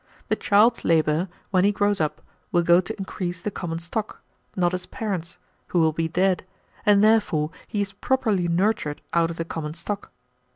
The 0.29 0.35
child's 0.35 0.83
labor, 0.83 1.27
when 1.51 1.63
he 1.63 1.71
grows 1.71 2.01
up, 2.01 2.23
will 2.51 2.63
go 2.63 2.81
to 2.81 2.97
increase 2.97 3.39
the 3.43 3.51
common 3.51 3.77
stock, 3.77 4.19
not 4.55 4.71
his 4.71 4.87
parents', 4.87 5.37
who 5.67 5.79
will 5.79 5.93
be 5.93 6.07
dead, 6.07 6.43
and 6.87 7.03
therefore 7.03 7.51
he 7.67 7.81
is 7.81 7.93
properly 7.93 8.47
nurtured 8.47 9.03
out 9.13 9.29
of 9.29 9.37
the 9.37 9.45
common 9.45 9.75
stock. 9.75 10.11